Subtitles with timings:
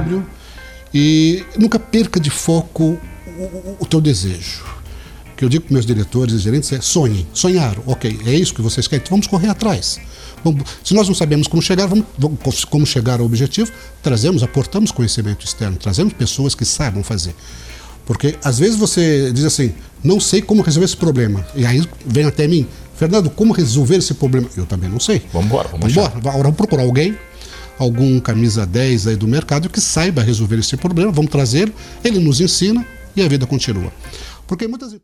[0.00, 0.26] equilíbrio
[0.92, 2.98] e nunca perca de foco
[3.38, 4.64] o, o teu desejo.
[5.32, 8.52] O que eu digo para meus diretores e gerentes é sonhem, sonharam, ok, é isso
[8.52, 10.00] que vocês querem, então vamos correr atrás.
[10.44, 13.70] Vamos, se nós não sabemos como chegar, vamos, vamos, como chegar ao objetivo,
[14.02, 17.34] trazemos, aportamos conhecimento externo, trazemos pessoas que saibam fazer.
[18.04, 19.72] Porque às vezes você diz assim,
[20.02, 21.46] não sei como resolver esse problema.
[21.54, 24.48] E aí vem até mim, Fernando, como resolver esse problema?
[24.56, 25.22] Eu também não sei.
[25.32, 26.12] Vamos embora, vamos embora.
[26.20, 27.16] Vamos procurar alguém,
[27.80, 31.72] algum camisa 10 aí do mercado que saiba resolver esse problema, vamos trazer,
[32.04, 33.90] ele nos ensina e a vida continua.
[34.46, 34.94] Porque muitas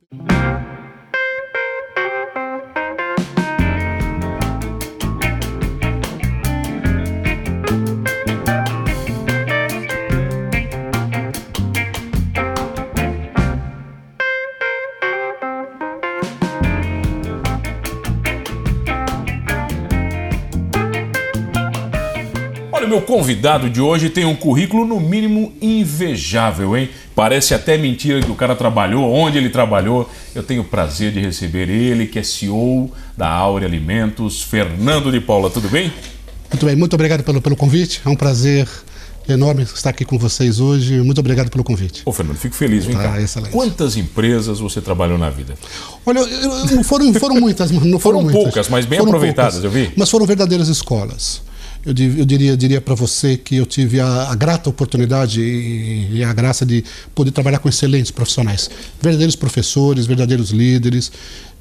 [22.86, 26.88] Olha, o meu convidado de hoje tem um currículo no mínimo invejável, hein?
[27.16, 30.08] Parece até mentira que o cara trabalhou, onde ele trabalhou.
[30.32, 35.20] Eu tenho o prazer de receber ele, que é CEO da Áurea Alimentos, Fernando de
[35.20, 35.50] Paula.
[35.50, 35.92] Tudo bem?
[36.48, 38.00] Muito bem, muito obrigado pelo, pelo convite.
[38.06, 38.68] É um prazer
[39.28, 41.00] enorme estar aqui com vocês hoje.
[41.00, 42.02] Muito obrigado pelo convite.
[42.04, 42.84] Ô, Fernando, fico feliz.
[42.84, 43.20] Vem tá, cá.
[43.20, 43.50] Excelente.
[43.50, 45.54] Quantas empresas você trabalhou na vida?
[46.06, 46.20] Olha,
[46.70, 47.68] não foram, foram muitas.
[47.72, 48.42] Não foram, foram muitas.
[48.44, 49.92] poucas, mas bem foram aproveitadas, poucas, eu vi.
[49.96, 51.42] Mas foram verdadeiras escolas
[51.86, 56.24] eu, eu diria, diria para você que eu tive a, a grata oportunidade e, e,
[56.24, 56.84] a graça de
[57.14, 58.68] poder trabalhar com excelentes profissionais,
[59.00, 61.12] verdadeiros professores, verdadeiros líderes,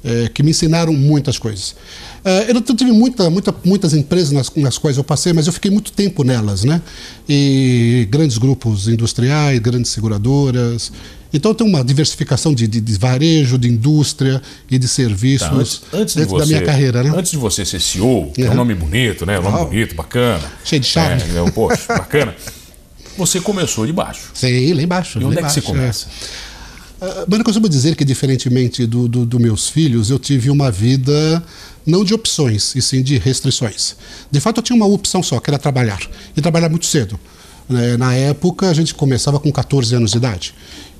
[0.04, 1.76] é, que me ensinaram muitas coisas.
[2.24, 5.70] É, eu tive muita, muita, muitas empresas nas, nas, quais eu passei, mas eu fiquei
[5.70, 6.82] muito tempo nelas, né?
[7.28, 10.90] E grandes grupos industriais, grandes seguradoras,
[11.36, 15.82] então tem uma diversificação de, de, de, varejo, de indústria e de serviços tá, antes,
[15.92, 17.12] antes de você, da minha carreira, né?
[17.14, 18.48] Antes de você ser CEO, que uhum.
[18.48, 19.38] é um nome bonito, né?
[19.38, 20.42] Um nome bonito, bacana.
[20.64, 21.22] Cheio de charme.
[21.22, 22.34] É, poxa, bacana.
[23.16, 24.30] Você começou de baixo.
[24.34, 25.18] Sim, lá embaixo.
[25.18, 26.06] E onde é que você começa?
[26.06, 26.46] É.
[27.04, 30.70] Uh, mas eu costumo dizer que, diferentemente dos do, do meus filhos, eu tive uma
[30.70, 31.42] vida
[31.84, 33.96] não de opções, e sim de restrições.
[34.30, 36.00] De fato, eu tinha uma opção só, que era trabalhar.
[36.36, 37.18] E trabalhar muito cedo.
[37.68, 37.96] Né?
[37.96, 40.54] Na época, a gente começava com 14 anos de idade.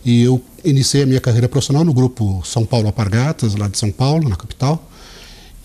[0.05, 3.91] E eu iniciei a minha carreira profissional no grupo São Paulo Apargatas, lá de São
[3.91, 4.89] Paulo, na capital.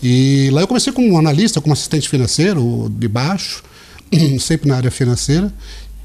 [0.02, 3.62] E lá eu comecei como analista, como assistente financeiro, de baixo,
[4.40, 5.52] sempre na área financeira.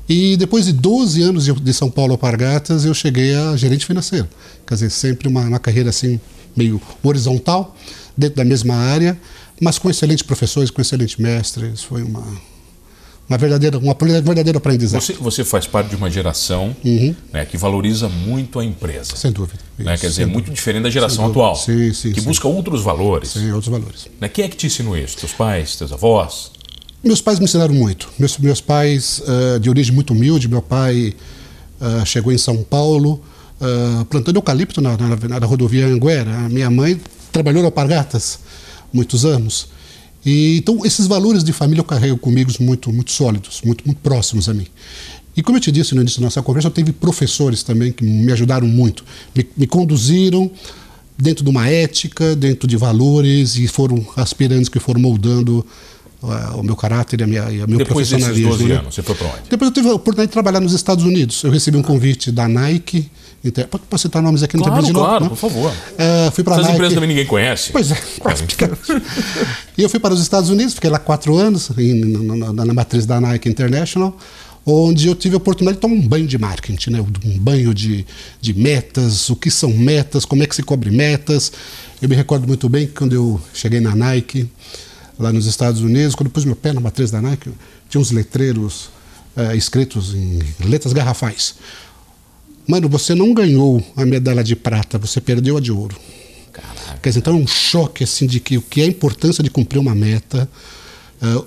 [0.07, 4.27] E depois de 12 anos de São Paulo Apargatas, eu cheguei a gerente financeiro.
[4.65, 6.19] Quer dizer, sempre uma, uma carreira assim,
[6.55, 7.75] meio horizontal,
[8.15, 9.19] dentro da mesma área,
[9.59, 11.83] mas com excelentes professores, com excelentes mestres.
[11.83, 12.23] Foi uma,
[13.29, 15.15] uma verdadeira, uma verdadeira aprendizagem.
[15.15, 17.15] Você, você faz parte de uma geração uhum.
[17.33, 19.15] né, que valoriza muito a empresa.
[19.15, 19.59] Sem dúvida.
[19.77, 21.55] Né, quer dizer, muito diferente da geração atual.
[21.55, 22.27] Sim, sim, que sim.
[22.27, 23.29] busca outros valores.
[23.31, 24.07] Sim, outros valores.
[24.19, 25.17] Né, quem é que te ensinou isso?
[25.17, 26.51] Teus pais, teus avós?
[27.03, 28.09] Meus pais me ensinaram muito.
[28.17, 31.13] Meus, meus pais, uh, de origem muito humilde, meu pai
[31.81, 33.21] uh, chegou em São Paulo
[33.61, 36.31] uh, plantando eucalipto na, na, na, rodovia Anguera.
[36.31, 36.99] A minha mãe
[37.31, 38.39] trabalhou no Alpargatas
[38.91, 39.69] muitos anos.
[40.27, 44.49] E, então, esses valores de família eu carrego comigo muito, muito sólidos, muito, muito próximos
[44.49, 44.67] a mim.
[45.37, 48.03] E como eu te disse no início da nossa conversa, eu tive professores também que
[48.03, 50.51] me ajudaram muito, me, me conduziram
[51.17, 55.65] dentro de uma ética, dentro de valores, e foram aspirantes que foram moldando
[56.21, 58.51] uh, o meu caráter e a minha, e a meu Depois profissionalismo.
[58.51, 58.79] Depois desses 12 né?
[58.79, 59.49] anos, você foi para onde?
[59.49, 61.41] Depois eu tive a oportunidade de trabalhar nos Estados Unidos.
[61.41, 63.09] Eu recebi um convite da Nike,
[63.43, 63.67] Inter...
[63.67, 65.29] Posso citar nomes aqui no claro, Claro, não?
[65.29, 65.71] por favor.
[65.71, 66.75] Uh, fui para Essas Nike...
[66.75, 67.71] empresas também ninguém conhece.
[67.71, 68.43] Pois é, quase
[69.77, 72.73] E eu fui para os Estados Unidos, fiquei lá quatro anos, em, na, na, na,
[72.73, 74.17] matriz da Nike International,
[74.65, 76.99] onde eu tive a oportunidade de tomar um banho de marketing, né?
[77.01, 78.05] um banho de,
[78.41, 81.51] de metas, o que são metas, como é que se cobre metas.
[82.01, 84.49] Eu me recordo muito bem que quando eu cheguei na Nike,
[85.19, 87.49] lá nos Estados Unidos, quando eu pus meu pé na matriz da Nike,
[87.89, 88.89] tinha uns letreiros
[89.35, 91.55] uh, escritos em letras garrafais.
[92.67, 95.95] Mano, você não ganhou a medalha de prata, você perdeu a de ouro.
[96.51, 96.99] Caraca.
[97.01, 99.49] Quer dizer, então é um choque assim de que o que é a importância de
[99.49, 100.49] cumprir uma meta,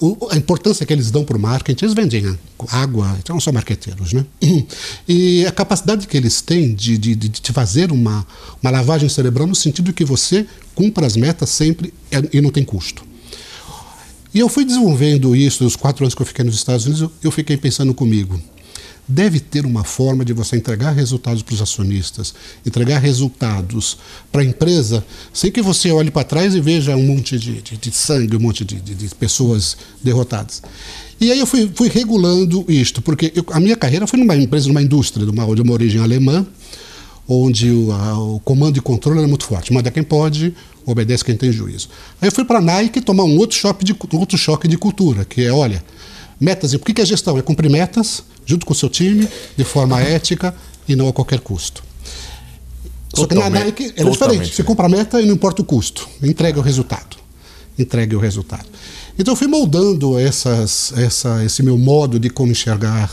[0.01, 2.39] uh, a importância que eles dão para o marketing, eles vendem
[2.69, 4.25] água, então não são marqueteiros, né?
[5.07, 8.27] E a capacidade que eles têm de, de, de te fazer uma,
[8.63, 11.93] uma lavagem cerebral no sentido de que você cumpra as metas sempre
[12.33, 13.05] e não tem custo.
[14.33, 17.31] E eu fui desenvolvendo isso nos quatro anos que eu fiquei nos Estados Unidos, eu
[17.31, 18.41] fiquei pensando comigo
[19.11, 22.33] deve ter uma forma de você entregar resultados para os acionistas,
[22.65, 23.99] entregar resultados
[24.31, 27.77] para a empresa, sem que você olhe para trás e veja um monte de, de,
[27.77, 30.63] de sangue, um monte de, de, pessoas derrotadas.
[31.21, 34.69] E aí eu fui, fui regulando isto, porque eu, a minha carreira foi numa empresa,
[34.69, 36.47] numa indústria, de uma, de uma origem alemã,
[37.29, 39.73] onde o, a, o, comando e controle era muito forte.
[39.73, 40.55] Manda quem pode,
[40.87, 41.89] obedece quem tem juízo.
[42.23, 45.43] Aí eu fui para a Nike tomar um outro de, outro choque de cultura, que
[45.43, 45.83] é, olha,
[46.41, 47.37] Metas, e o que é gestão?
[47.37, 50.55] É cumprir metas junto com o seu time, de forma ética
[50.89, 51.85] e não a qualquer custo.
[53.15, 54.55] Só que na Nike é diferente.
[54.55, 56.09] Você compra a meta e não importa o custo.
[56.23, 57.17] Entrega o resultado.
[57.79, 58.67] Entrega o resultado.
[59.19, 63.11] Então eu fui moldando essas, essa, esse meu modo de como enxergar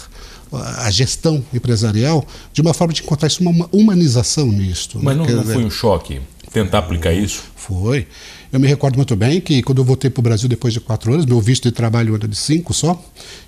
[0.51, 4.99] a gestão empresarial de uma forma de encontrar isso uma humanização nisto.
[5.01, 5.25] Mas né?
[5.25, 6.21] não, não foi um choque
[6.63, 7.43] tentar aplicar isso?
[7.55, 8.07] Foi.
[8.51, 11.13] Eu me recordo muito bem que quando eu voltei para o Brasil depois de quatro
[11.13, 13.03] anos, meu visto de trabalho era de cinco só,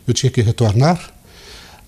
[0.08, 1.14] eu tinha que retornar.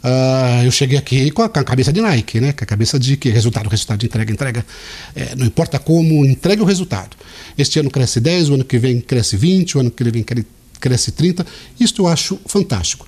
[0.03, 2.53] Uh, eu cheguei aqui com a, com a, cabeça de Nike, né?
[2.53, 4.65] com a cabeça de que resultado, resultado, entrega, entrega.
[5.15, 7.15] É, não importa como, entrega o resultado.
[7.55, 10.25] Este ano cresce 10, o ano que vem cresce 20, o ano que vem
[10.79, 11.45] cresce 30.
[11.79, 13.07] Isto eu acho fantástico.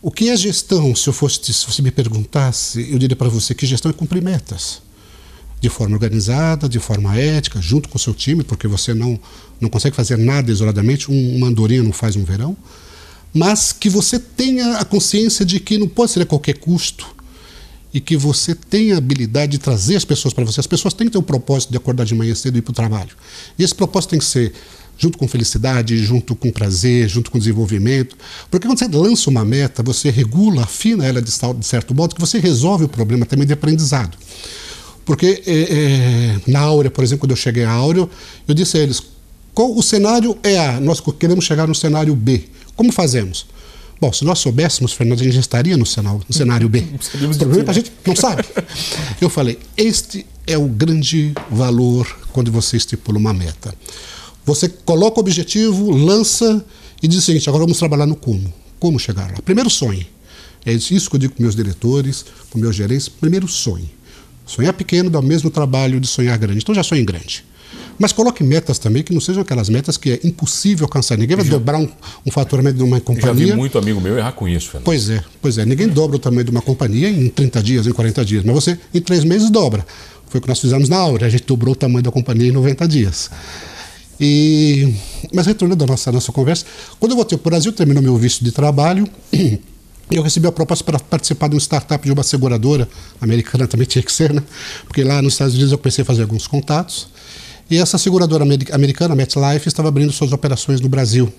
[0.00, 0.94] O que é gestão?
[0.94, 4.22] Se eu fosse, se você me perguntasse, eu diria para você que gestão é cumprir
[4.22, 4.87] metas
[5.60, 9.18] de forma organizada, de forma ética, junto com o seu time, porque você não,
[9.60, 12.56] não consegue fazer nada isoladamente, um, uma andorinha não faz um verão,
[13.32, 17.06] mas que você tenha a consciência de que não pode ser a qualquer custo
[17.92, 20.60] e que você tenha a habilidade de trazer as pessoas para você.
[20.60, 22.70] As pessoas têm que ter um propósito de acordar de manhã cedo e ir para
[22.70, 23.10] o trabalho.
[23.58, 24.52] E esse propósito tem que ser
[24.98, 28.16] junto com felicidade, junto com prazer, junto com desenvolvimento.
[28.50, 31.30] Porque quando você lança uma meta, você regula, afina ela de,
[31.62, 34.18] certo modo, que você resolve o problema também de aprendizado.
[35.08, 38.06] Porque é, é, na Áurea, por exemplo, quando eu cheguei à Áurea,
[38.46, 39.02] eu disse a eles,
[39.54, 42.44] qual o cenário é A, nós queremos chegar no cenário B.
[42.76, 43.46] Como fazemos?
[43.98, 46.84] Bom, se nós soubéssemos, Fernando, a gente já estaria no cenário, no cenário B.
[47.24, 48.44] o problema é que a gente não sabe.
[49.18, 53.74] Eu falei, este é o grande valor quando você estipula uma meta.
[54.44, 56.62] Você coloca o objetivo, lança
[57.02, 58.52] e diz o seguinte, agora vamos trabalhar no como.
[58.78, 59.38] Como chegar lá?
[59.42, 60.06] Primeiro sonhe.
[60.66, 63.08] É isso que eu digo para meus diretores, para meus gerentes.
[63.08, 63.96] Primeiro sonhe.
[64.48, 66.60] Sonhar pequeno dá o mesmo trabalho de sonhar grande.
[66.60, 67.44] Então já sonhe grande.
[67.98, 71.18] Mas coloque metas também que não sejam aquelas metas que é impossível alcançar.
[71.18, 71.88] Ninguém vai já, dobrar um,
[72.24, 73.48] um, faturamento de uma companhia.
[73.48, 74.84] Já vi muito amigo meu errar com isso, Fernando.
[74.84, 75.66] Pois é, pois é.
[75.66, 78.44] Ninguém dobra o tamanho de uma companhia em 30 dias, em 40 dias.
[78.44, 79.84] Mas você, em três meses, dobra.
[80.28, 81.26] Foi o que nós fizemos na Aura.
[81.26, 83.30] A gente dobrou o tamanho da companhia em 90 dias.
[84.20, 84.94] E,
[85.34, 86.64] mas retornando à nossa, à nossa conversa,
[86.98, 89.08] quando eu voltei para o Brasil, terminou meu visto de trabalho.
[90.10, 92.88] eu recebi a proposta para participar de uma startup de uma seguradora
[93.20, 94.42] americana, também tinha que ser, né?
[94.84, 97.08] Porque lá nos Estados Unidos eu comecei a fazer alguns contatos.
[97.70, 101.32] E essa seguradora americana, MetLife, estava abrindo suas operações no Brasil.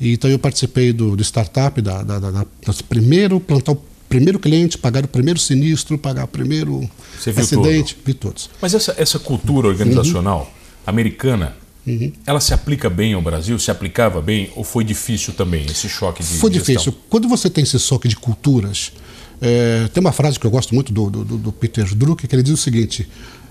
[0.00, 2.46] E, então eu participei do, do startup, da, da, da, da
[2.88, 6.88] primeiro plantar o primeiro cliente, pagar o primeiro sinistro, pagar o primeiro
[7.36, 8.04] acidente, tudo.
[8.06, 8.50] vi todos.
[8.60, 10.46] Mas essa, essa cultura organizacional uhum.
[10.86, 12.12] americana, Uhum.
[12.26, 13.58] Ela se aplica bem ao Brasil?
[13.58, 14.50] Se aplicava bem?
[14.56, 16.74] Ou foi difícil também esse choque de Foi gestão?
[16.74, 16.94] difícil.
[17.08, 18.92] Quando você tem esse choque de culturas,
[19.40, 22.42] é, tem uma frase que eu gosto muito do, do, do Peter Drucker, que ele
[22.42, 23.08] diz o seguinte: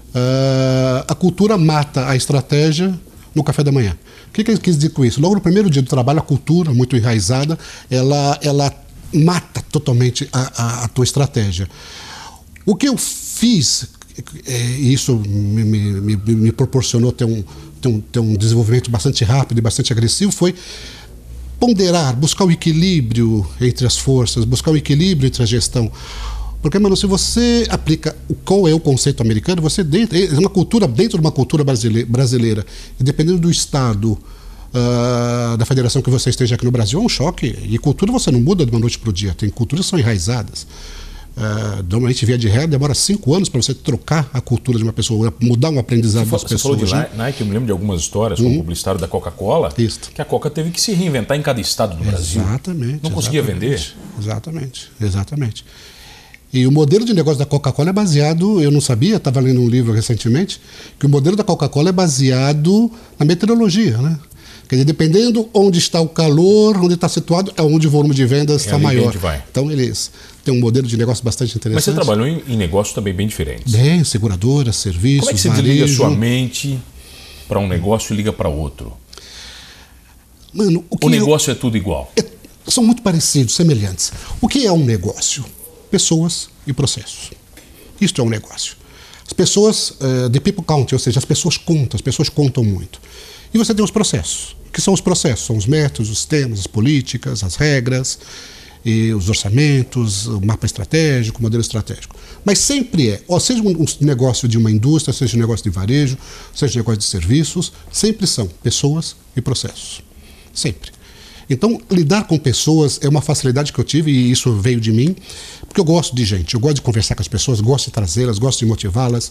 [0.10, 2.94] uh, a cultura mata a estratégia
[3.34, 3.98] no café da manhã.
[4.28, 5.22] O que, que ele quis dizer com isso?
[5.22, 7.58] Logo no primeiro dia do trabalho, a cultura, muito enraizada,
[7.90, 8.74] ela, ela
[9.14, 11.70] mata totalmente a, a, a tua estratégia.
[12.66, 13.88] O que eu fiz,
[14.46, 17.44] é, e isso me, me, me, me proporcionou ter um,
[17.86, 20.56] ter um, ter um desenvolvimento bastante rápido e bastante agressivo, foi
[21.60, 25.92] ponderar, buscar o equilíbrio entre as forças, buscar o equilíbrio entre a gestão.
[26.62, 30.50] Porque, mano, se você aplica o qual é o conceito americano, você dentro, é uma
[30.50, 32.66] cultura dentro de uma cultura brasileira,
[33.00, 37.10] e dependendo do estado uh, da federação que você esteja aqui no Brasil, é um
[37.10, 37.56] choque.
[37.70, 40.00] E cultura você não muda de uma noite para o dia, tem culturas que são
[40.00, 40.66] enraizadas.
[41.38, 44.94] Uh, normalmente, via de regra, demora cinco anos para você trocar a cultura de uma
[44.94, 46.80] pessoa, mudar um aprendizado das pessoas.
[46.80, 48.60] Você falou de Nike, eu me lembro de algumas histórias, como uhum.
[48.60, 52.42] publicitário da Coca-Cola, que a Coca teve que se reinventar em cada estado do Brasil.
[52.42, 53.04] Exatamente.
[53.04, 53.82] Não conseguia vender.
[54.18, 55.66] Exatamente, exatamente.
[56.54, 59.68] E o modelo de negócio da Coca-Cola é baseado, eu não sabia, estava lendo um
[59.68, 60.62] livro recentemente,
[60.98, 62.90] que o modelo da Coca-Cola é baseado
[63.20, 64.18] na meteorologia, né?
[64.68, 68.26] Quer dizer, dependendo onde está o calor, onde está situado, é onde o volume de
[68.26, 69.14] vendas é está maior.
[69.50, 70.12] Então eles
[70.44, 71.76] têm um modelo de negócio bastante interessante.
[71.76, 73.72] Mas você trabalhou em, em negócios também bem diferentes.
[73.72, 75.68] Bem, seguradora, serviços, Como é que você varejo.
[75.68, 76.80] desliga sua mente
[77.48, 78.94] para um negócio e liga para outro?
[80.52, 82.12] Mano, o, o negócio eu, é tudo igual.
[82.16, 82.26] É,
[82.68, 84.12] são muito parecidos, semelhantes.
[84.42, 85.46] O que é um negócio?
[85.92, 87.32] Pessoas e processos.
[88.02, 88.76] Isto é um negócio.
[89.26, 93.02] As pessoas, uh, the people count, ou seja, as pessoas contam, as pessoas contam muito.
[93.56, 94.54] E você tem os processos.
[94.68, 95.46] O que são os processos?
[95.46, 98.20] São os métodos, os temas, as políticas, as regras,
[98.84, 102.18] e os orçamentos, o mapa estratégico, o modelo estratégico.
[102.44, 106.18] Mas sempre é, ou seja um negócio de uma indústria, seja um negócio de varejo,
[106.54, 110.02] seja um negócio de serviços, sempre são pessoas e processos.
[110.54, 110.92] Sempre.
[111.50, 115.16] Então, lidar com pessoas é uma facilidade que eu tive e isso veio de mim,
[115.68, 118.40] porque eu gosto de gente, eu gosto de conversar com as pessoas, gosto de trazê-las,
[118.40, 119.28] gosto de motivá-las.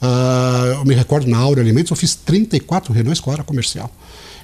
[0.00, 3.90] Uh, eu me recordo na Aura Alimentos, eu fiz 34 reuniões com a área comercial.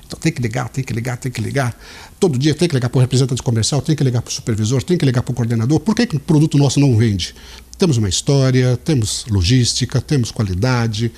[0.07, 1.77] Então tem que ligar, tem que ligar, tem que ligar.
[2.21, 4.83] Todo dia tem que ligar para o representante comercial, tem que ligar para o supervisor,
[4.83, 5.81] tem que ligar para o coordenador.
[5.81, 7.35] Por que, que o produto nosso não vende?
[7.77, 11.11] Temos uma história, temos logística, temos qualidade,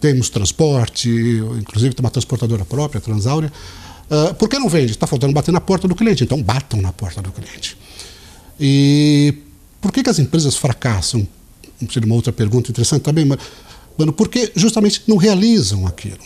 [0.00, 1.08] temos transporte,
[1.58, 3.52] inclusive tem uma transportadora própria, Transáurea.
[4.10, 4.92] Uh, por que não vende?
[4.92, 6.24] Está faltando bater na porta do cliente.
[6.24, 7.76] Então batam na porta do cliente.
[8.58, 9.34] E
[9.80, 11.26] por que, que as empresas fracassam?
[11.90, 13.38] Seria uma outra pergunta interessante também, mas
[14.00, 16.16] Mano, porque justamente não realizam aquilo.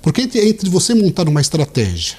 [0.00, 2.16] Porque entre, entre você montar uma estratégia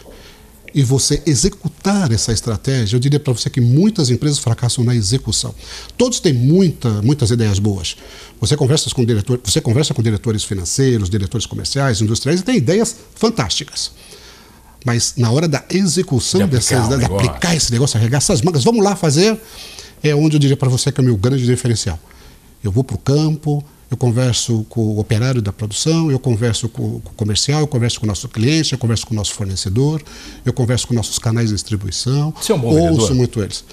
[0.75, 5.55] e você executar essa estratégia, eu diria para você que muitas empresas fracassam na execução.
[5.97, 7.95] Todos têm muita, muitas ideias boas.
[8.41, 12.93] Você conversa com diretor, você conversa com diretores financeiros, diretores comerciais, industriais e tem ideias
[13.15, 13.91] fantásticas.
[14.85, 18.63] Mas na hora da execução de dessas, um de aplicar esse negócio, arregaçar as mangas,
[18.63, 19.39] vamos lá fazer,
[20.03, 21.99] é onde eu diria para você que é o meu grande diferencial.
[22.63, 26.97] Eu vou para o campo, eu converso com o operário da produção, eu converso com,
[26.97, 30.01] o comercial, eu converso com o nosso cliente, eu converso com o nosso fornecedor,
[30.45, 32.33] eu converso com nossos canais de distribuição.
[32.39, 33.15] Você é um bom ouço vendedor?
[33.15, 33.63] muito eles.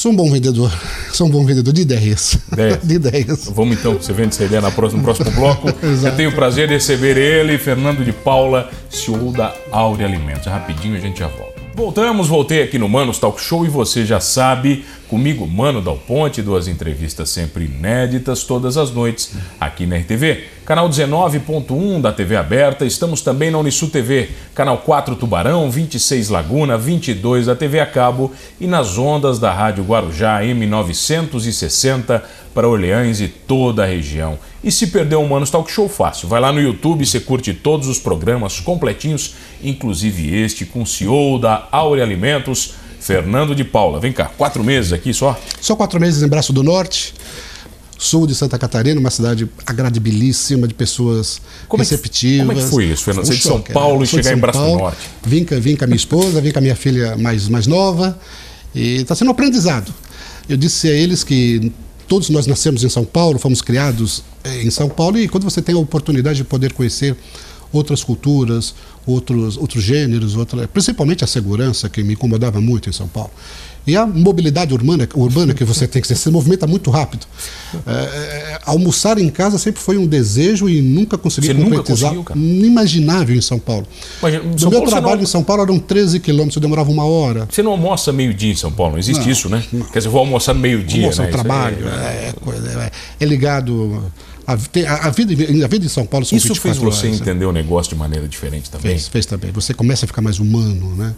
[0.00, 0.72] Sou um bom vendedor.
[1.12, 2.38] Sou um bom vendedor de ideias.
[2.50, 2.78] ideias.
[2.82, 3.50] de ideias.
[3.54, 5.68] Vamos então, você vende essa ideia no próximo, no próximo bloco.
[6.02, 10.46] Eu tenho o prazer de receber ele, Fernando de Paula, CEO da Aure Alimentos.
[10.46, 11.60] Rapidinho a gente já volta.
[11.74, 16.40] Voltamos, voltei aqui no Manos Talk Show e você já sabe, comigo, Mano Dal Ponte,
[16.40, 20.44] duas entrevistas sempre inéditas todas as noites aqui na RTV.
[20.64, 26.78] Canal 19.1 da TV aberta, estamos também na Unisul TV, canal 4 Tubarão, 26 Laguna,
[26.78, 32.22] 22 da TV a cabo e nas ondas da Rádio Guarujá M960
[32.54, 34.38] para Orleans e toda a região.
[34.62, 36.28] E se perdeu o Manos Talk Show, fácil.
[36.28, 41.36] Vai lá no YouTube, você curte todos os programas completinhos, inclusive este com o CEO
[41.40, 42.74] da Aure Alimentos,
[43.10, 43.98] Fernando de Paula.
[43.98, 45.36] Vem cá, quatro meses aqui só?
[45.60, 47.12] Só quatro meses em Braço do Norte,
[47.98, 52.38] sul de Santa Catarina, uma cidade agradabilíssima, de pessoas como receptivas.
[52.38, 53.26] É que, como é que foi isso, Fernando?
[53.26, 54.98] Você de São Paulo e chegar em Braço Paulo, do Norte?
[55.24, 58.16] Vim, vim com a minha esposa, vim com a minha filha mais, mais nova,
[58.72, 59.92] e está sendo um aprendizado.
[60.48, 61.72] Eu disse a eles que
[62.06, 65.60] todos nós nascemos em São Paulo, fomos criados eh, em São Paulo e quando você
[65.60, 67.16] tem a oportunidade de poder conhecer
[67.72, 68.74] outras culturas,
[69.06, 73.30] outros, outros gêneros, outra, principalmente a segurança, que me incomodava muito em São Paulo.
[73.86, 77.26] E a mobilidade urbana, urbana que você tem que ser, se movimenta muito rápido.
[77.86, 82.12] É, almoçar em casa sempre foi um desejo e nunca consegui você concretizar.
[82.12, 83.86] Nunca Inimaginável em São Paulo.
[84.20, 85.22] Mas, no meu Paulo, trabalho não...
[85.22, 87.48] em São Paulo eram 13 quilômetros, eu demorava uma hora.
[87.50, 89.64] Você não almoça meio-dia em São Paulo, não existe não, isso, né?
[89.72, 89.86] Não.
[89.86, 91.04] Quer dizer, vou almoçar meio-dia.
[91.04, 91.28] Almoçar né?
[91.30, 92.34] no trabalho, é,
[92.84, 94.04] é, é ligado
[94.50, 97.52] a, a, vida, a vida em São Paulo são Isso fez você horas, entender o
[97.52, 98.92] negócio de maneira diferente também?
[98.92, 99.50] Fez, fez também.
[99.52, 101.14] Você começa a ficar mais humano, né?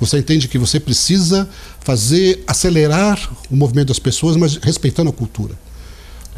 [0.00, 1.48] Você entende que você precisa
[1.80, 3.18] fazer, acelerar
[3.50, 5.54] o movimento das pessoas, mas respeitando a cultura.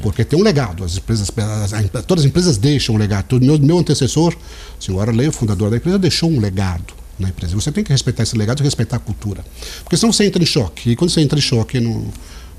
[0.02, 3.40] Porque tem um legado, as empresas, as, todas as empresas deixam um legado.
[3.40, 4.34] Meu, meu antecessor,
[4.78, 7.54] o senhor Arley, o fundador da empresa, deixou um legado na empresa.
[7.54, 9.44] Você tem que respeitar esse legado e respeitar a cultura.
[9.82, 10.90] Porque senão você entra em choque.
[10.90, 12.06] E quando você entra em choque, não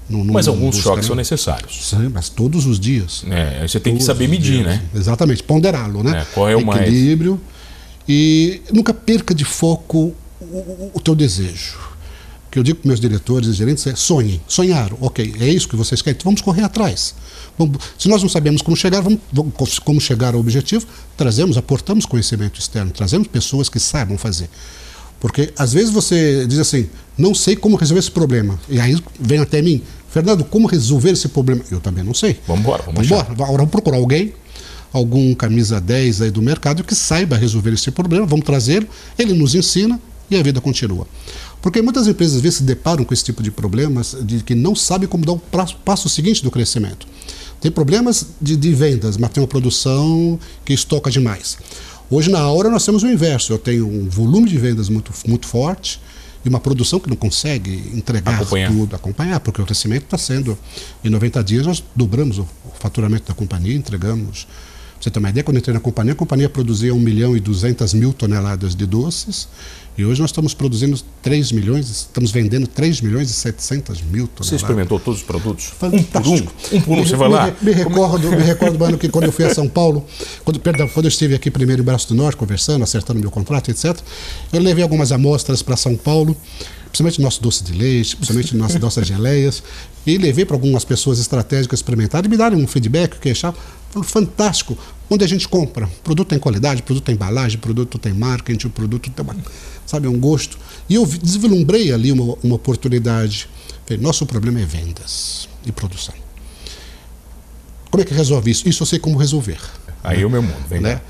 [0.09, 1.89] mas alguns choques são necessários.
[1.89, 3.23] Sim, mas todos os dias.
[3.29, 4.81] É, você tem que saber medir, né?
[4.95, 6.21] Exatamente, ponderá-lo, né?
[6.21, 7.33] É, qual é o Equilíbrio.
[7.33, 7.59] Mais...
[8.07, 11.77] E nunca perca de foco o, o teu desejo.
[12.47, 15.69] O que eu digo para meus diretores e gerentes é sonhem, sonharam, ok, é isso
[15.69, 17.13] que vocês querem, então vamos correr atrás.
[17.55, 22.07] Vamos, se nós não sabemos como chegar, vamos, vamos, como chegar ao objetivo, trazemos, aportamos
[22.07, 24.49] conhecimento externo, trazemos pessoas que saibam fazer.
[25.19, 28.59] Porque às vezes você diz assim, não sei como resolver esse problema.
[28.67, 31.63] E aí vem até mim, Fernando, como resolver esse problema?
[31.69, 32.39] Eu também não sei.
[32.47, 33.33] Vamos embora, vamos embora.
[33.33, 34.33] Vamos procurar alguém,
[34.91, 38.87] algum camisa 10 aí do mercado que saiba resolver esse problema, vamos trazer,
[39.17, 39.99] ele nos ensina
[40.29, 41.07] e a vida continua.
[41.61, 44.75] Porque muitas empresas às vezes se deparam com esse tipo de problemas de que não
[44.75, 47.07] sabem como dar o passo, passo seguinte do crescimento.
[47.59, 51.57] Tem problemas de, de, vendas, mas tem uma produção que estoca demais.
[52.09, 53.51] Hoje na hora nós temos o inverso.
[53.51, 55.99] Eu tenho um volume de vendas muito, muito forte,
[56.43, 58.71] e uma produção que não consegue entregar acompanhar.
[58.71, 60.57] tudo, acompanhar, porque o crescimento está sendo.
[61.03, 62.47] Em 90 dias nós dobramos o
[62.79, 64.47] faturamento da companhia, entregamos.
[64.99, 67.39] Você ter uma ideia, quando eu entrei na companhia, a companhia produzia 1 milhão e
[67.39, 69.47] 200 mil toneladas de doces
[69.99, 74.47] e hoje nós estamos produzindo 3 milhões, estamos vendendo 3 milhões e 700 mil toneladas.
[74.47, 75.65] Você experimentou todos os produtos?
[75.65, 76.13] Fantástico.
[76.17, 77.05] Um por um, um, por um.
[77.05, 77.47] você vai lá?
[77.47, 80.05] Me, me recordo, me recordo, mano, que quando eu fui a São Paulo,
[80.45, 83.71] quando, perdão, quando eu estive aqui primeiro em Braço do Norte, conversando, acertando meu contrato,
[83.71, 83.97] etc.,
[84.53, 86.33] eu levei algumas amostras para São Paulo,
[86.85, 89.61] principalmente nosso doce de leite, principalmente nossas nossas geleias,
[90.07, 93.59] e levei para algumas pessoas estratégicas experimentarem e me darem um feedback que achavam
[94.03, 94.77] fantástico.
[95.09, 95.85] Onde a gente compra?
[95.85, 99.25] O produto tem qualidade, o produto tem embalagem, o produto tem marketing, o produto tem
[99.25, 99.35] uma,
[99.85, 100.57] sabe, um gosto.
[100.87, 103.49] E eu deslumbrei ali uma, uma oportunidade.
[103.85, 106.13] Falei, nosso problema é vendas e produção.
[107.89, 108.69] Como é que resolve isso?
[108.69, 109.59] Isso eu sei como resolver.
[110.03, 111.01] Aí é o meu mundo, vem né?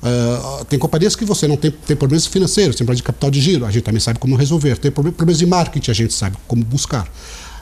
[0.00, 3.40] Uh, tem companhias que você não tem, tem problemas financeiros, tem problemas de capital de
[3.40, 4.76] giro, a gente também sabe como resolver.
[4.78, 7.10] Tem problemas de marketing, a gente sabe como buscar.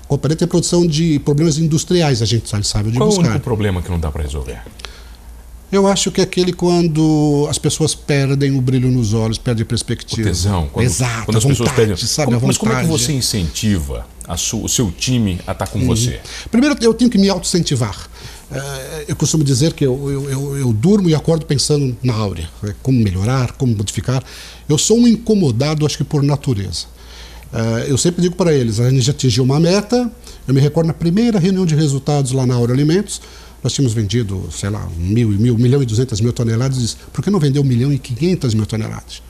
[0.08, 3.22] Companhia tem produção de problemas industriais, a gente sabe, sabe onde Qual buscar.
[3.22, 4.60] Qual é o único problema que não dá para resolver?
[5.70, 10.22] Eu acho que é aquele quando as pessoas perdem o brilho nos olhos, perdem perspectiva.
[10.22, 10.68] O tesão.
[10.72, 11.96] Quando, Exato, quando as vontade, pessoas perdem.
[11.96, 15.66] Sabe, como, a mas como é que você incentiva su, o seu time a estar
[15.66, 15.86] com uhum.
[15.86, 16.20] você?
[16.50, 18.08] Primeiro, eu tenho que me auto-incentivar.
[18.50, 22.48] É, eu costumo dizer que eu, eu, eu, eu, durmo e acordo pensando na áurea,
[22.62, 22.72] né?
[22.80, 24.22] como melhorar, como modificar.
[24.68, 26.86] Eu sou um incomodado, acho que por natureza.
[27.52, 30.10] É, eu sempre digo para eles: a gente atingiu uma meta.
[30.46, 33.20] Eu me recordo na primeira reunião de resultados lá na Aura Alimentos,
[33.62, 36.96] nós tínhamos vendido, sei lá, mil, mil, milhão e duzentas mil toneladas.
[37.12, 39.22] Por que não vendeu um milhão e quinhentas mil toneladas?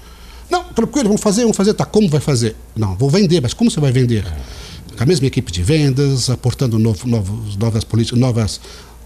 [0.50, 1.72] Não, tranquilo, vamos fazer, vamos fazer.
[1.72, 2.54] Tá, como vai fazer?
[2.76, 4.24] Não, vou vender, mas como você vai vender?
[4.96, 8.60] Com a mesma equipe de vendas, aportando novo, novos, novas, políticas, novas,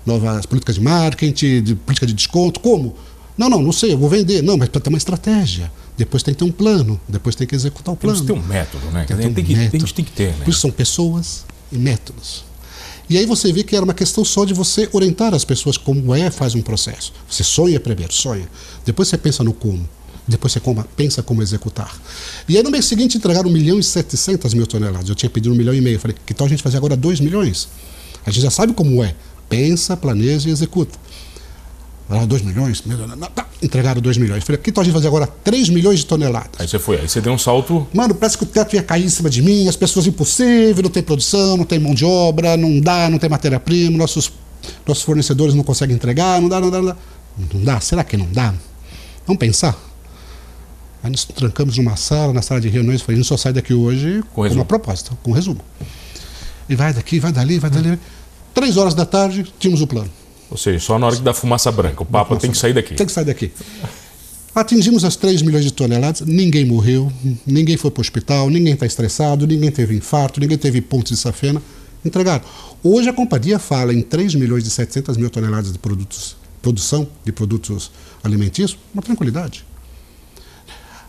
[0.05, 2.59] novas políticas de marketing, de política de desconto.
[2.59, 2.97] Como?
[3.38, 4.43] Não, não, não sei, eu vou vender.
[4.43, 5.71] Não, mas para ter uma estratégia.
[6.00, 8.16] Depois tem que ter um plano, depois tem que executar o plano.
[8.16, 9.04] Tem que ter um método, né?
[9.04, 9.85] Tem, tem, tem, que, método.
[9.85, 10.45] tem, tem que ter, né?
[10.45, 12.42] Por isso são pessoas e métodos.
[13.07, 16.14] E aí você vê que era uma questão só de você orientar as pessoas como
[16.14, 17.12] é, faz um processo.
[17.28, 18.49] Você sonha primeiro, sonha.
[18.83, 19.87] Depois você pensa no como.
[20.26, 20.61] Depois você
[20.97, 21.95] pensa como executar.
[22.49, 25.07] E aí no mês seguinte entregaram 1 milhão e 700 mil toneladas.
[25.07, 25.97] Eu tinha pedido 1 milhão e meio.
[25.97, 27.69] Eu falei, que tal a gente fazer agora 2 milhões?
[28.25, 29.14] A gente já sabe como é.
[29.50, 30.99] Pensa, planeja e executa.
[32.26, 32.83] 2 milhões?
[33.35, 34.43] Tá, entregaram 2 milhões.
[34.43, 36.50] Falei, que tal a gente fazer agora 3 milhões de toneladas?
[36.59, 37.87] Aí você foi, aí você deu um salto.
[37.95, 40.90] Mano, parece que o teto ia cair em cima de mim, as pessoas impossível, não
[40.90, 44.33] tem produção, não tem mão de obra, não dá, não tem matéria-prima, nossos,
[44.87, 46.97] nossos fornecedores não conseguem entregar, não dá, não dá, não dá.
[47.55, 47.81] Não dá?
[47.81, 48.52] Será que não dá?
[49.26, 49.76] Vamos pensar.
[51.02, 53.73] Aí nos trancamos numa sala, na sala de reuniões, falei, a gente só sai daqui
[53.73, 55.61] hoje com, com uma proposta, com um resumo.
[56.69, 57.99] E vai daqui, vai dali, vai dali.
[58.52, 60.11] Três horas da tarde, tínhamos o plano.
[60.50, 62.02] Ou seja, só na hora que dá fumaça branca.
[62.02, 62.95] O Papa tem que sair daqui.
[62.95, 63.52] Tem que sair daqui.
[64.52, 67.11] Atingimos as 3 milhões de toneladas, ninguém morreu,
[67.47, 71.19] ninguém foi para o hospital, ninguém está estressado, ninguém teve infarto, ninguém teve pontos de
[71.19, 71.62] safena.
[72.04, 72.45] Entregaram.
[72.83, 77.30] Hoje a companhia fala em 3 milhões e 700 mil toneladas de produtos, produção de
[77.30, 77.93] produtos
[78.25, 79.65] alimentícios, uma tranquilidade.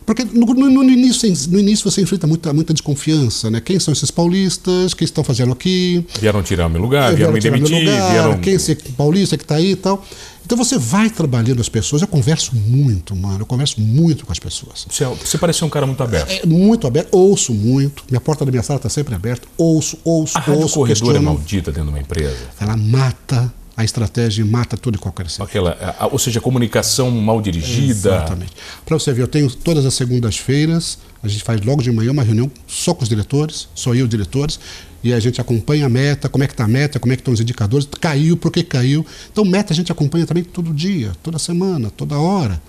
[0.05, 3.61] Porque no, no, no, início, no início você enfrenta muita, muita desconfiança, né?
[3.61, 4.91] Quem são esses paulistas?
[4.91, 6.05] O que estão fazendo aqui?
[6.19, 8.37] Vieram tirar meu lugar, vieram, vieram me demitir, lugar, vieram...
[8.39, 10.03] Quem é esse paulista que está aí e tal?
[10.45, 12.01] Então você vai trabalhando as pessoas.
[12.01, 13.39] Eu converso muito, mano.
[13.41, 14.85] Eu converso muito com as pessoas.
[14.89, 16.29] Você, você parece um cara muito aberto.
[16.29, 17.09] É, muito aberto.
[17.11, 18.03] Ouço muito.
[18.09, 19.47] Minha porta da minha sala está sempre aberta.
[19.57, 20.73] Ouço, ouço, a ouço.
[20.73, 22.35] A corredor é maldita dentro de uma empresa.
[22.59, 25.43] Ela mata a estratégia mata tudo e qualquer coisa.
[25.43, 27.91] Aquela, ou seja, a comunicação mal dirigida.
[27.91, 28.53] Exatamente.
[28.85, 32.23] Para você ver, eu tenho todas as segundas-feiras, a gente faz logo de manhã uma
[32.23, 34.59] reunião só com os diretores, só eu, os diretores,
[35.03, 37.21] e a gente acompanha a meta, como é que está a meta, como é que
[37.21, 39.05] estão os indicadores, caiu, por que caiu.
[39.31, 42.61] Então, meta a gente acompanha também todo dia, toda semana, toda hora.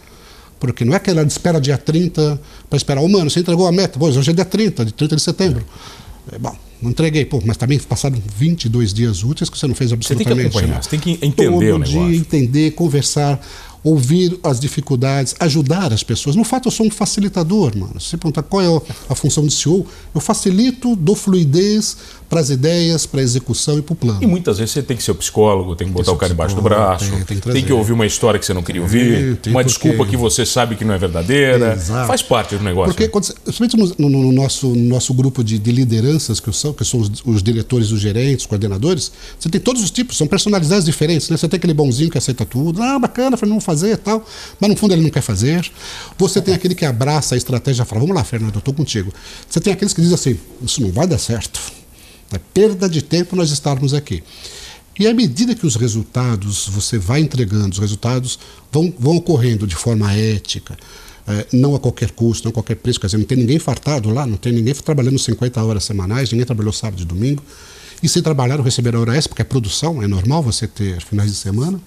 [0.58, 3.66] Porque não é aquela de espera dia 30 para esperar, ô oh, mano, você entregou
[3.66, 3.98] a meta?
[3.98, 5.64] Pois, hoje é dia 30, de 30 de setembro.
[6.32, 9.92] É, bom, não entreguei, pô, mas também passaram 22 dias úteis que você não fez
[9.92, 10.82] absolutamente Você tem que acompanhar, nada.
[10.82, 12.08] você tem que entender Todo o negócio.
[12.08, 13.40] dia entender, conversar,
[13.84, 16.36] ouvir as dificuldades, ajudar as pessoas.
[16.36, 18.00] No fato, eu sou um facilitador, mano.
[18.00, 21.96] Se você perguntar qual é a função de CEO, eu facilito, dou fluidez
[22.32, 24.18] para as ideias, para a execução e para o plano.
[24.22, 26.56] E muitas vezes você tem que ser o psicólogo, tem que botar o cara embaixo
[26.56, 29.36] do braço, tem, tem, que, tem que, ouvir uma história que você não queria ouvir,
[29.36, 29.68] tem, uma porque...
[29.68, 31.74] desculpa que você sabe que não é verdadeira.
[31.74, 32.06] Exato.
[32.06, 32.94] Faz parte do negócio.
[32.94, 33.10] Porque, né?
[33.10, 37.00] quando, principalmente no, no, nosso, no nosso grupo de, de lideranças, que são, que são
[37.00, 41.28] os, os diretores, os gerentes, os coordenadores, você tem todos os tipos, são personalidades diferentes.
[41.28, 41.36] Né?
[41.36, 44.24] Você tem aquele bonzinho que aceita tudo, ah, bacana, vamos fazer e tal,
[44.58, 45.70] mas no fundo ele não quer fazer.
[46.16, 49.12] Você tem aquele que abraça a estratégia e fala, vamos lá, Fernando, eu estou contigo.
[49.46, 51.81] Você tem aqueles que dizem assim, isso não vai dar certo.
[52.36, 54.22] É perda de tempo nós estarmos aqui.
[54.98, 58.38] E à medida que os resultados, você vai entregando, os resultados
[58.70, 60.76] vão, vão ocorrendo de forma ética,
[61.26, 63.00] é, não a qualquer custo, não a qualquer preço.
[63.00, 66.44] Quer dizer, não tem ninguém fartado lá, não tem ninguém trabalhando 50 horas semanais, ninguém
[66.44, 67.42] trabalhou sábado e domingo.
[68.02, 71.36] E se trabalharam, receberam hora extra, porque é produção, é normal você ter finais de
[71.36, 71.80] semana,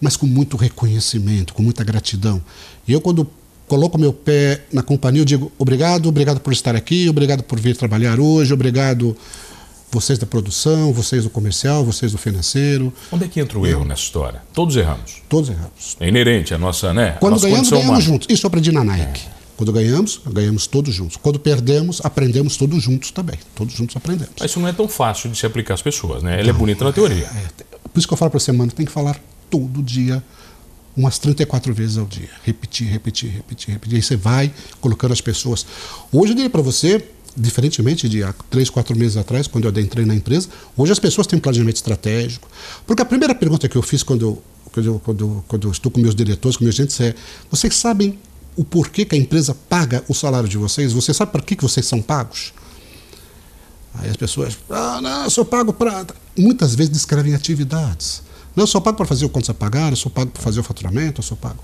[0.00, 2.40] mas com muito reconhecimento, com muita gratidão.
[2.86, 3.28] E eu, quando
[3.66, 7.76] coloco meu pé na companhia, eu digo obrigado, obrigado por estar aqui, obrigado por vir
[7.76, 9.16] trabalhar hoje, obrigado
[9.90, 12.92] vocês da produção, vocês do comercial, vocês do financeiro.
[13.10, 14.42] Onde é que entra o erro nessa história?
[14.54, 15.22] Todos erramos.
[15.28, 15.96] Todos erramos.
[15.98, 17.16] É inerente à nossa, né?
[17.20, 18.04] Quando nossa ganhamos, ganhamos humana.
[18.04, 18.28] juntos.
[18.30, 19.26] Isso eu aprendi na Nike.
[19.36, 19.40] É.
[19.56, 21.18] Quando ganhamos, ganhamos todos juntos.
[21.18, 23.38] Quando perdemos, aprendemos todos juntos também.
[23.54, 24.32] Todos juntos aprendemos.
[24.40, 26.40] Mas isso não é tão fácil de se aplicar às pessoas, né?
[26.40, 27.26] Ele é bonito na teoria.
[27.26, 30.22] É, é, por isso que eu falo para você, mano, tem que falar todo dia,
[30.96, 32.30] umas 34 vezes ao dia.
[32.42, 33.96] Repetir, repetir, repetir, repetir.
[33.96, 34.50] Aí você vai
[34.80, 35.66] colocando as pessoas.
[36.10, 40.04] Hoje eu diria para você, diferentemente de há três, quatro meses atrás, quando eu entrei
[40.04, 42.48] na empresa, hoje as pessoas têm um planejamento estratégico.
[42.86, 45.90] Porque a primeira pergunta que eu fiz quando eu quando eu, quando, quando eu estou
[45.90, 47.14] com meus diretores, com meus gerentes, é:
[47.50, 48.18] vocês sabem
[48.56, 50.92] o porquê que a empresa paga o salário de vocês?
[50.92, 52.52] Você sabe para que, que vocês são pagos?
[53.94, 56.06] Aí as pessoas, ah, não, eu sou pago para.
[56.38, 58.22] Muitas vezes descrevem atividades.
[58.54, 60.60] Não, eu sou pago para fazer o contas a pagar, eu sou pago para fazer
[60.60, 61.58] o faturamento, eu sou pago.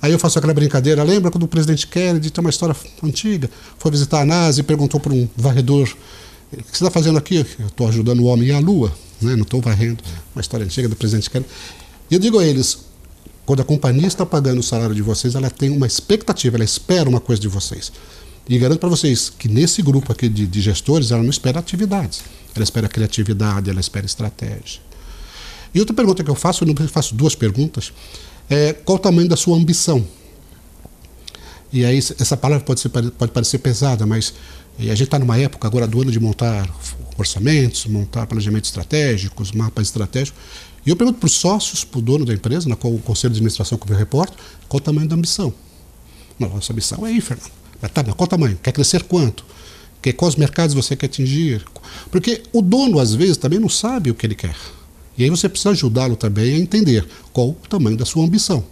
[0.00, 3.90] Aí eu faço aquela brincadeira, lembra quando o presidente Kennedy, tem uma história antiga, foi
[3.90, 5.88] visitar a NASA e perguntou para um varredor,
[6.52, 7.44] o que você está fazendo aqui?
[7.58, 9.34] Eu estou ajudando o homem a lua, né?
[9.34, 10.02] não estou varrendo.
[10.34, 11.50] Uma história antiga do presidente Kennedy.
[12.10, 12.78] E eu digo a eles,
[13.44, 17.08] quando a companhia está pagando o salário de vocês, ela tem uma expectativa, ela espera
[17.08, 17.92] uma coisa de vocês.
[18.48, 22.22] E garanto para vocês que nesse grupo aqui de, de, gestores, ela não espera atividades.
[22.54, 24.80] Ela espera criatividade, ela espera estratégia.
[25.74, 27.92] E outra pergunta que eu faço, eu faço duas perguntas,
[28.48, 30.04] é qual o tamanho da sua ambição?
[31.72, 34.32] E aí essa palavra pode, ser, pode parecer pesada, mas
[34.78, 36.68] a gente está numa época agora do ano de montar
[37.18, 40.40] orçamentos, montar planejamentos estratégicos, mapas estratégicos.
[40.86, 43.32] E eu pergunto para os sócios, para o dono da empresa, na qual o conselho
[43.32, 45.52] de administração que eu reporto, qual o tamanho da ambição?
[46.38, 47.50] Nossa ambição é aí, Fernando.
[47.82, 48.58] Mas tá, mas qual o tamanho?
[48.62, 49.44] Quer crescer quanto?
[50.16, 51.64] Quais mercados você quer atingir?
[52.10, 54.56] Porque o dono, às vezes, também não sabe o que ele quer.
[55.18, 58.64] E aí você precisa ajudá-lo também a entender qual o tamanho da sua ambição.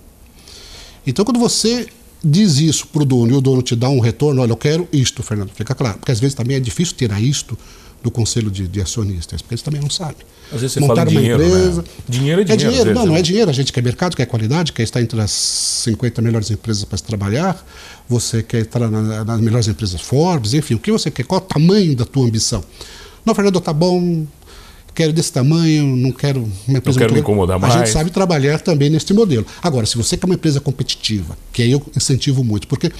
[1.06, 1.88] Então, quando você
[2.22, 4.88] diz isso para o dono e o dono te dá um retorno, olha, eu quero
[4.92, 5.98] isto, Fernando, fica claro.
[5.98, 7.58] Porque às vezes também é difícil tirar isto
[8.02, 10.24] do conselho de, de acionistas, porque eles também não sabem.
[10.52, 11.82] Às vezes você Montar fala uma dinheiro, empresa.
[11.82, 11.88] Né?
[12.08, 12.52] Dinheiro é dinheiro.
[12.52, 13.22] É dinheiro, não, não é né?
[13.22, 13.50] dinheiro.
[13.50, 17.04] A gente quer mercado, quer qualidade, quer estar entre as 50 melhores empresas para se
[17.04, 17.66] trabalhar,
[18.08, 21.44] você quer estar na, nas melhores empresas Forbes, enfim, o que você quer, qual o
[21.44, 22.62] tamanho da tua ambição.
[23.24, 24.24] Não, Fernando, tá bom,
[24.96, 26.98] quero desse tamanho, não quero uma empresa.
[26.98, 27.74] Não quero me incomodar mais.
[27.74, 29.46] A gente sabe trabalhar também neste modelo.
[29.62, 32.90] Agora, se você quer uma empresa competitiva, que aí eu incentivo muito, porque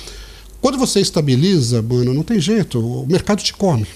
[0.61, 3.87] quando você estabiliza, mano, não tem jeito, o mercado te come.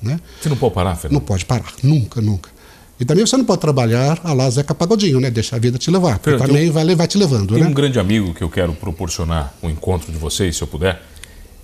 [0.00, 0.18] Né?
[0.40, 1.20] Você não pode parar, Fernando?
[1.20, 2.48] Não pode parar, nunca, nunca.
[2.98, 5.30] E também você não pode trabalhar a lá Zeca Pagodinho, né?
[5.30, 6.18] Deixa a vida te levar.
[6.18, 7.68] Porque também um, vai levar te levando, tem né?
[7.68, 11.02] um grande amigo que eu quero proporcionar um encontro de vocês, se eu puder.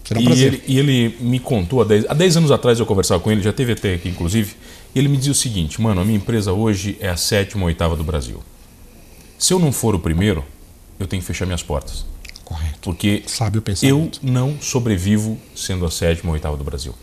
[0.02, 0.46] Será um e, prazer.
[0.46, 3.42] ele, e ele me contou, há 10, há 10 anos atrás eu conversava com ele,
[3.42, 4.54] já teve até aqui inclusive,
[4.96, 7.66] e ele me dizia o seguinte, mano, a minha empresa hoje é a sétima ou
[7.66, 8.42] oitava do Brasil.
[9.38, 10.42] Se eu não for o primeiro,
[10.98, 12.06] eu tenho que fechar minhas portas.
[12.42, 12.78] Correto.
[12.80, 16.94] Porque Sabe o eu não sobrevivo sendo a sétima ou oitava do Brasil.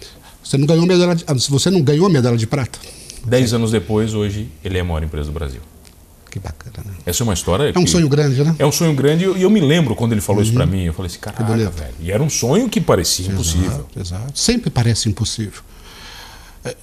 [0.44, 2.80] Você não ganhou medalha de, se você não ganhou a medalha de prata.
[3.26, 3.58] Dez Sim.
[3.58, 5.62] anos depois, hoje, ele é a maior empresa do Brasil.
[6.32, 6.96] Que bacana, né?
[7.06, 7.72] Essa é uma história.
[7.76, 8.56] É um sonho grande, né?
[8.58, 10.48] É um sonho grande e eu, eu, me lembro quando ele falou uhum.
[10.48, 10.86] isso para mim.
[10.86, 11.94] Eu falei assim, caraca, velho.
[12.00, 13.88] E era um sonho que parecia exato, impossível.
[13.96, 14.40] Exato.
[14.40, 15.62] Sempre parece impossível.
[16.66, 16.76] É,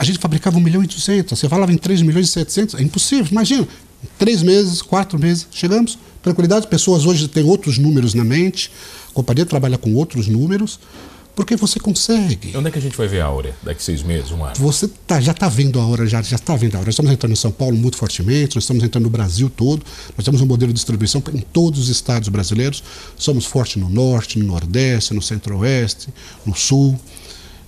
[0.00, 2.82] a gente fabricava 1 milhão e 200, você falava em 3 milhões e 700, é
[2.82, 3.68] impossível, imagina.
[4.18, 6.66] Três meses, quatro meses, chegamos, tranquilidade.
[6.68, 8.72] Pessoas hoje têm outros números na mente,
[9.10, 10.80] a companhia trabalha com outros números,
[11.36, 12.56] porque você consegue.
[12.56, 14.54] Onde é que a gente vai ver a Áurea daqui seis meses, um ano?
[14.56, 16.86] Você tá, já está vendo a hora, já está vendo a hora.
[16.86, 19.84] Nós estamos entrando em São Paulo muito fortemente, nós estamos entrando no Brasil todo,
[20.16, 22.82] nós temos um modelo de distribuição em todos os estados brasileiros.
[23.18, 26.08] Somos fortes no norte, no nordeste, no centro-oeste,
[26.46, 26.98] no sul.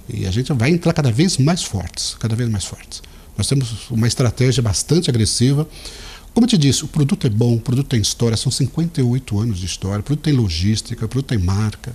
[0.08, 3.02] E a gente vai entrar cada vez mais fortes, cada vez mais fortes.
[3.36, 5.66] Nós temos uma estratégia bastante agressiva.
[6.34, 9.58] Como eu te disse, o produto é bom, o produto tem história, são 58 anos
[9.58, 11.94] de história, o produto tem logística, o produto tem marca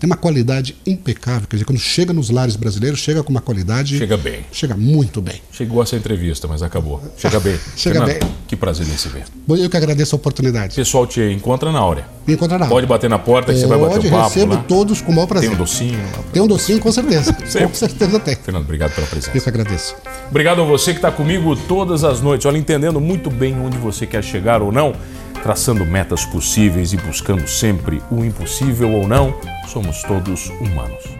[0.00, 1.46] tem uma qualidade impecável.
[1.46, 3.98] Quer dizer, quando chega nos lares brasileiros, chega com uma qualidade.
[3.98, 4.40] Chega bem.
[4.50, 5.42] Chega muito bem.
[5.52, 7.02] Chegou essa entrevista, mas acabou.
[7.18, 7.58] Chega bem.
[7.76, 8.30] chega Fernando, bem.
[8.48, 9.24] Que prazer em se ver.
[9.46, 10.72] Eu que agradeço a oportunidade.
[10.72, 12.08] O pessoal te encontra na hora.
[12.26, 12.74] Me encontra na hora.
[12.74, 14.28] Pode bater na porta que você vai bater um papo.
[14.28, 14.62] recebo lá.
[14.62, 15.50] todos com o maior prazer.
[15.50, 16.00] Tem um docinho?
[16.32, 17.34] Tem um docinho, com certeza.
[17.36, 18.36] com certeza tem.
[18.36, 19.36] Fernando, obrigado pela presença.
[19.36, 19.94] Eu que agradeço.
[20.30, 22.46] Obrigado a você que está comigo todas as noites.
[22.46, 24.94] Olha, entendendo muito bem onde você quer chegar ou não
[25.42, 29.34] traçando metas possíveis e buscando sempre o impossível ou não,
[29.68, 31.19] somos todos humanos.